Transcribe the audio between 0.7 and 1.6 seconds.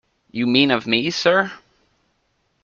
of me, sir?